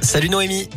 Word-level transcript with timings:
Salut 0.00 0.28
Noémie. 0.28 0.68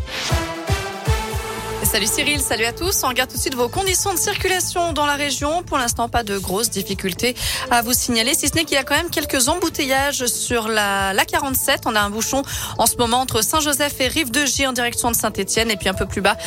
Salut 1.84 2.08
Cyril, 2.08 2.40
salut 2.40 2.63
à 2.63 2.71
tous. 2.71 3.04
On 3.04 3.09
regarde 3.09 3.29
tout 3.29 3.35
de 3.35 3.42
suite 3.42 3.55
vos 3.55 3.67
conditions 3.67 4.13
de 4.13 4.17
circulation 4.17 4.93
dans 4.93 5.05
la 5.05 5.16
région. 5.16 5.62
Pour 5.62 5.77
l'instant, 5.77 6.08
pas 6.08 6.24
de 6.24 6.38
grosses 6.38 6.70
difficultés 6.70 7.35
à 7.69 7.82
vous 7.82 7.92
signaler, 7.92 8.33
si 8.33 8.47
ce 8.47 8.55
n'est 8.55 8.63
qu'il 8.63 8.75
y 8.75 8.77
a 8.77 8.83
quand 8.83 8.95
même 8.95 9.09
quelques 9.09 9.49
embouteillages 9.49 10.25
sur 10.27 10.69
la, 10.69 11.13
la 11.13 11.25
47. 11.25 11.81
On 11.85 11.95
a 11.95 11.99
un 11.99 12.09
bouchon 12.09 12.43
en 12.77 12.85
ce 12.85 12.95
moment 12.95 13.19
entre 13.19 13.43
Saint-Joseph 13.43 13.99
et 13.99 14.07
Rive-de-Gy 14.07 14.67
en 14.67 14.73
direction 14.73 15.12
de 15.12 15.15
Saint-Etienne 15.18 15.70
et 15.70 15.76
puis 15.76 15.90
un 15.90 15.94
peu 15.94 16.06
plus 16.06 16.22
bas 16.22 16.38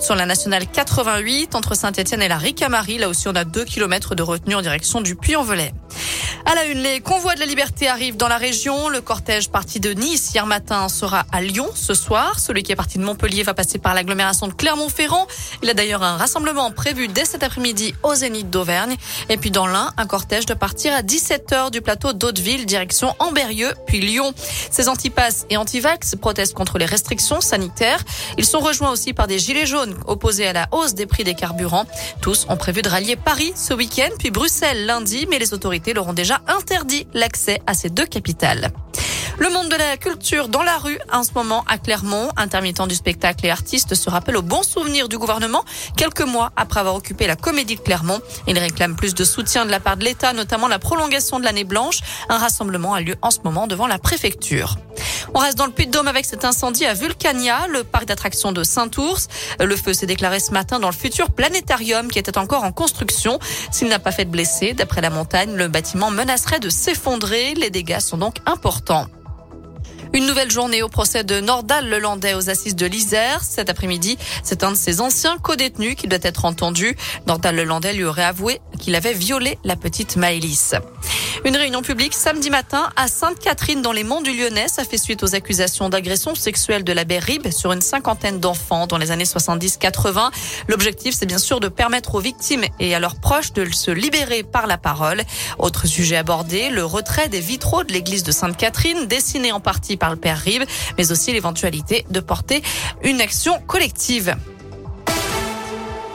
sur 0.00 0.14
la 0.14 0.26
nationale 0.26 0.66
88 0.66 1.56
entre 1.56 1.74
Saint-Etienne 1.74 2.22
et 2.22 2.28
la 2.28 2.38
Ricamarie. 2.38 2.98
Là 2.98 3.08
aussi, 3.08 3.26
on 3.26 3.34
a 3.34 3.44
2 3.44 3.64
km 3.64 4.14
de 4.14 4.22
retenue 4.22 4.54
en 4.54 4.62
direction 4.62 5.00
du 5.00 5.16
Puy-en-Velay. 5.16 5.72
À 6.46 6.54
la 6.54 6.66
une, 6.66 6.82
les 6.82 7.00
convois 7.00 7.34
de 7.34 7.40
la 7.40 7.46
liberté 7.46 7.88
arrivent 7.88 8.18
dans 8.18 8.28
la 8.28 8.36
région. 8.36 8.90
Le 8.90 9.00
cortège 9.00 9.48
parti 9.48 9.80
de 9.80 9.92
Nice 9.92 10.30
hier 10.34 10.44
matin 10.44 10.90
sera 10.90 11.24
à 11.32 11.40
Lyon 11.40 11.70
ce 11.74 11.94
soir. 11.94 12.38
Celui 12.38 12.62
qui 12.62 12.70
est 12.70 12.76
parti 12.76 12.98
de 12.98 13.02
Montpellier 13.02 13.42
va 13.42 13.54
passer 13.54 13.78
par 13.78 13.94
l'agglomération 13.94 14.46
de 14.46 14.52
Clermont-Ferrand. 14.52 15.26
Il 15.62 15.70
a 15.70 15.74
d'ailleurs 15.74 16.02
un 16.02 16.18
rassemblement 16.18 16.70
prévu 16.70 17.08
dès 17.08 17.24
cet 17.24 17.42
après-midi 17.42 17.94
au 18.02 18.14
Zénith 18.14 18.50
d'Auvergne. 18.50 18.96
Et 19.30 19.38
puis 19.38 19.50
dans 19.50 19.66
l'Ain, 19.66 19.90
un 19.96 20.06
cortège 20.06 20.44
de 20.44 20.52
partir 20.52 20.92
à 20.92 21.00
17h 21.00 21.70
du 21.70 21.80
plateau 21.80 22.12
d'Hauteville, 22.12 22.66
direction 22.66 23.16
Amberieux, 23.20 23.72
puis 23.86 24.00
Lyon. 24.00 24.34
Ces 24.70 24.90
antipasses 24.90 25.46
et 25.48 25.56
antivax 25.56 26.14
protestent 26.16 26.54
contre 26.54 26.76
les 26.76 26.86
restrictions 26.86 27.40
sanitaires. 27.40 28.00
Ils 28.36 28.44
sont 28.44 28.60
rejoints 28.60 28.90
aussi 28.90 29.14
par 29.14 29.28
des 29.28 29.38
gilets 29.38 29.66
jaunes 29.66 29.96
opposés 30.06 30.46
à 30.46 30.52
la 30.52 30.68
hausse 30.72 30.92
des 30.92 31.06
prix 31.06 31.24
des 31.24 31.34
carburants. 31.34 31.86
Tous 32.20 32.44
ont 32.50 32.58
prévu 32.58 32.82
de 32.82 32.88
rallier 32.90 33.16
Paris 33.16 33.54
ce 33.56 33.72
week-end, 33.72 34.10
puis 34.18 34.30
Bruxelles 34.30 34.84
lundi, 34.84 35.26
mais 35.30 35.38
les 35.38 35.54
autorités 35.54 35.94
leur 35.94 36.06
ont 36.06 36.12
interdit 36.46 37.06
l'accès 37.14 37.60
à 37.66 37.74
ces 37.74 37.90
deux 37.90 38.06
capitales. 38.06 38.72
Le 39.38 39.50
monde 39.50 39.68
de 39.68 39.74
la 39.74 39.96
culture 39.96 40.48
dans 40.48 40.62
la 40.62 40.78
rue 40.78 40.98
en 41.12 41.24
ce 41.24 41.32
moment 41.34 41.64
à 41.66 41.76
Clermont. 41.76 42.30
Intermittents 42.36 42.86
du 42.86 42.94
spectacle 42.94 43.44
et 43.46 43.50
artistes 43.50 43.96
se 43.96 44.08
rappellent 44.08 44.36
au 44.36 44.42
bon 44.42 44.62
souvenir 44.62 45.08
du 45.08 45.18
gouvernement 45.18 45.64
quelques 45.96 46.22
mois 46.22 46.52
après 46.54 46.80
avoir 46.80 46.94
occupé 46.94 47.26
la 47.26 47.34
comédie 47.34 47.74
de 47.74 47.80
Clermont. 47.80 48.20
Ils 48.46 48.58
réclament 48.58 48.94
plus 48.94 49.14
de 49.14 49.24
soutien 49.24 49.66
de 49.66 49.72
la 49.72 49.80
part 49.80 49.96
de 49.96 50.04
l'État, 50.04 50.32
notamment 50.32 50.68
la 50.68 50.78
prolongation 50.78 51.40
de 51.40 51.44
l'année 51.44 51.64
blanche. 51.64 51.98
Un 52.28 52.38
rassemblement 52.38 52.94
a 52.94 53.00
lieu 53.00 53.16
en 53.22 53.32
ce 53.32 53.40
moment 53.44 53.66
devant 53.66 53.88
la 53.88 53.98
préfecture. 53.98 54.76
On 55.36 55.40
reste 55.40 55.58
dans 55.58 55.66
le 55.66 55.72
Puy-de-Dôme 55.72 56.06
avec 56.06 56.24
cet 56.24 56.44
incendie 56.44 56.86
à 56.86 56.94
Vulcania, 56.94 57.66
le 57.66 57.82
parc 57.82 58.04
d'attractions 58.04 58.52
de 58.52 58.62
Saint-Ours. 58.62 59.26
Le 59.58 59.74
feu 59.74 59.92
s'est 59.92 60.06
déclaré 60.06 60.38
ce 60.38 60.52
matin 60.52 60.78
dans 60.78 60.88
le 60.88 60.94
futur 60.94 61.32
planétarium 61.32 62.08
qui 62.08 62.20
était 62.20 62.38
encore 62.38 62.62
en 62.62 62.70
construction. 62.70 63.40
S'il 63.72 63.88
n'a 63.88 63.98
pas 63.98 64.12
fait 64.12 64.26
de 64.26 64.30
blessés, 64.30 64.74
d'après 64.74 65.00
la 65.00 65.10
montagne, 65.10 65.52
le 65.52 65.66
bâtiment 65.66 66.12
menacerait 66.12 66.60
de 66.60 66.68
s'effondrer. 66.68 67.54
Les 67.54 67.70
dégâts 67.70 67.98
sont 67.98 68.16
donc 68.16 68.36
importants. 68.46 69.06
Une 70.12 70.26
nouvelle 70.26 70.52
journée 70.52 70.84
au 70.84 70.88
procès 70.88 71.24
de 71.24 71.40
Nordal 71.40 71.88
Lelandais 71.88 72.34
aux 72.34 72.48
assises 72.48 72.76
de 72.76 72.86
l'Isère. 72.86 73.42
Cet 73.42 73.68
après-midi, 73.68 74.16
c'est 74.44 74.62
un 74.62 74.70
de 74.70 74.76
ses 74.76 75.00
anciens 75.00 75.36
co-détenus 75.38 75.96
qui 75.96 76.06
doit 76.06 76.20
être 76.22 76.44
entendu. 76.44 76.96
Nordal 77.26 77.56
Lelandais 77.56 77.92
lui 77.92 78.04
aurait 78.04 78.22
avoué 78.22 78.60
qu'il 78.78 78.94
avait 78.94 79.14
violé 79.14 79.58
la 79.64 79.74
petite 79.74 80.14
Maëlys. 80.14 80.76
Une 81.46 81.58
réunion 81.58 81.82
publique 81.82 82.14
samedi 82.14 82.48
matin 82.48 82.88
à 82.96 83.06
Sainte-Catherine 83.06 83.82
dans 83.82 83.92
les 83.92 84.02
Monts 84.02 84.22
du 84.22 84.32
Lyonnais. 84.34 84.66
Ça 84.66 84.82
fait 84.82 84.96
suite 84.96 85.22
aux 85.22 85.34
accusations 85.34 85.90
d'agression 85.90 86.34
sexuelle 86.34 86.84
de 86.84 86.92
l'abbé 86.94 87.18
Rib 87.18 87.50
sur 87.50 87.70
une 87.72 87.82
cinquantaine 87.82 88.40
d'enfants 88.40 88.86
dans 88.86 88.96
les 88.96 89.10
années 89.10 89.24
70-80. 89.24 90.30
L'objectif, 90.68 91.14
c'est 91.14 91.26
bien 91.26 91.36
sûr 91.36 91.60
de 91.60 91.68
permettre 91.68 92.14
aux 92.14 92.20
victimes 92.20 92.64
et 92.80 92.94
à 92.94 92.98
leurs 92.98 93.16
proches 93.16 93.52
de 93.52 93.70
se 93.70 93.90
libérer 93.90 94.42
par 94.42 94.66
la 94.66 94.78
parole. 94.78 95.22
Autre 95.58 95.86
sujet 95.86 96.16
abordé, 96.16 96.70
le 96.70 96.82
retrait 96.82 97.28
des 97.28 97.40
vitraux 97.40 97.84
de 97.84 97.92
l'église 97.92 98.22
de 98.22 98.32
Sainte-Catherine, 98.32 99.04
dessinés 99.06 99.52
en 99.52 99.60
partie 99.60 99.98
par 99.98 100.08
le 100.08 100.16
père 100.16 100.38
Rib, 100.38 100.62
mais 100.96 101.12
aussi 101.12 101.30
l'éventualité 101.34 102.06
de 102.08 102.20
porter 102.20 102.62
une 103.02 103.20
action 103.20 103.60
collective. 103.66 104.34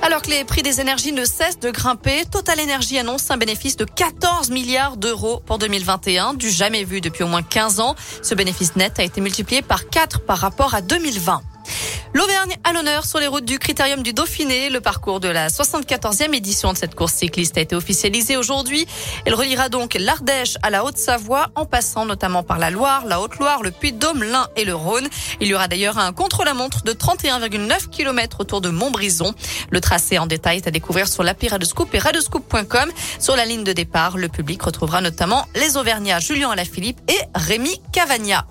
Alors 0.10 0.24
que 0.24 0.32
les 0.32 0.44
prix 0.44 0.64
des 0.64 0.82
énergies 0.82 1.12
ne 1.12 1.24
cessent 1.24 1.60
de 1.60 1.70
grimper, 1.70 2.26
Total 2.26 2.60
Energy 2.60 2.98
annonce 2.98 3.30
un 3.30 3.38
bénéfice 3.38 3.78
de 3.78 3.86
14 3.86 4.50
milliards 4.50 4.98
d'euros 4.98 5.40
pour 5.46 5.60
2021, 5.60 6.34
du 6.34 6.50
jamais 6.50 6.84
vu 6.84 7.00
depuis 7.00 7.24
au 7.24 7.28
moins 7.28 7.44
15 7.44 7.80
ans. 7.80 7.94
Ce 8.24 8.34
bénéfice 8.34 8.76
net 8.76 8.98
a 8.98 9.04
été 9.04 9.22
multiplié 9.22 9.62
par 9.62 9.88
4 9.88 10.22
par 10.22 10.40
rapport 10.40 10.74
à 10.74 10.82
2020. 10.82 11.44
L'Auvergne 12.14 12.56
à 12.64 12.74
l'honneur 12.74 13.06
sur 13.06 13.20
les 13.20 13.28
routes 13.28 13.46
du 13.46 13.60
Critérium 13.60 14.02
du 14.02 14.14
Dauphiné. 14.14 14.70
Le 14.70 14.82
parcours 14.82 15.20
de 15.20 15.28
la 15.28 15.50
74e 15.50 16.34
édition 16.34 16.74
de 16.74 16.78
cette 16.78 16.96
course 16.96 17.14
cycliste 17.14 17.58
a 17.58 17.62
été 17.62 17.76
officialisé 17.76 18.36
aujourd'hui. 18.36 18.88
Elle 19.26 19.36
reliera 19.36 19.70
donc 19.70 19.96
l'Ardèche 20.00 20.58
à 20.64 20.72
la 20.72 20.84
Haute-Savoie 20.84 21.50
en 21.54 21.66
passant 21.66 22.06
notamment 22.06 22.42
par 22.42 22.58
la 22.58 22.72
Loire, 22.72 23.06
la 23.06 23.22
Haute-Loire, 23.22 23.62
le 23.62 23.70
Puy-de-Dôme, 23.70 24.24
l'Ain 24.24 24.48
et 24.56 24.66
le 24.66 24.74
Rhône. 24.74 25.08
Il 25.40 25.48
y 25.48 25.54
aura 25.54 25.68
d'ailleurs 25.68 26.00
un 26.00 26.12
contre-la-montre 26.12 26.84
de 26.84 26.94
31,9 26.94 27.90
km 27.90 28.40
autour 28.40 28.62
de 28.62 28.70
Montbrison. 28.70 29.36
Le 29.70 29.80
tracé 29.80 30.18
en 30.18 30.26
détail 30.26 30.58
est 30.58 30.68
à 30.68 30.72
découvrir 30.72 31.08
sur 31.08 31.22
l'appli 31.22 31.48
Radescoop 31.48 31.94
et 31.94 32.00
radescoop.com. 32.00 32.90
Sur 33.20 33.36
la 33.36 33.46
ligne 33.46 33.64
de 33.64 33.74
départ, 33.74 34.18
le 34.18 34.30
public 34.30 34.64
retrouvera 34.64 35.02
notamment 35.02 35.46
les 35.56 35.78
Auvergnats 35.78 36.20
Julien 36.20 36.50
Alaphilippe 36.50 37.00
et 37.08 37.20
Rémi 37.36 37.80
Cavagna. 37.92 38.46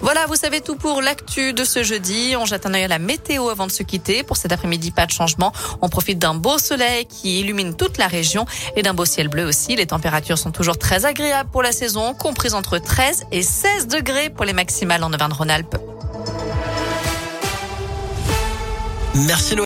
Voilà, 0.00 0.26
vous 0.26 0.36
savez 0.36 0.60
tout 0.60 0.76
pour 0.76 1.00
l'actu 1.00 1.52
de 1.52 1.64
ce 1.64 1.82
jeudi. 1.82 2.34
On 2.38 2.44
jette 2.44 2.66
un 2.66 2.74
œil 2.74 2.84
à 2.84 2.88
la 2.88 2.98
météo 2.98 3.48
avant 3.48 3.66
de 3.66 3.72
se 3.72 3.82
quitter. 3.82 4.22
Pour 4.22 4.36
cet 4.36 4.52
après-midi, 4.52 4.90
pas 4.90 5.06
de 5.06 5.10
changement. 5.10 5.52
On 5.82 5.88
profite 5.88 6.18
d'un 6.18 6.34
beau 6.34 6.58
soleil 6.58 7.06
qui 7.06 7.40
illumine 7.40 7.74
toute 7.74 7.98
la 7.98 8.06
région 8.06 8.46
et 8.76 8.82
d'un 8.82 8.94
beau 8.94 9.04
ciel 9.04 9.28
bleu 9.28 9.44
aussi. 9.44 9.76
Les 9.76 9.86
températures 9.86 10.38
sont 10.38 10.50
toujours 10.50 10.78
très 10.78 11.04
agréables 11.04 11.50
pour 11.50 11.62
la 11.62 11.72
saison, 11.72 12.14
comprises 12.14 12.54
entre 12.54 12.78
13 12.78 13.24
et 13.32 13.42
16 13.42 13.88
degrés 13.88 14.30
pour 14.30 14.44
les 14.44 14.52
maximales 14.52 15.02
en 15.02 15.12
Auvergne-Rhône-Alpes. 15.12 15.76
Merci 19.14 19.54